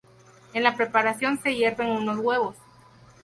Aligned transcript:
En 0.55 0.63
la 0.63 0.75
preparación 0.75 1.37
se 1.39 1.53
hierven 1.55 1.85
unos 1.91 2.17
huevos. 2.17 2.55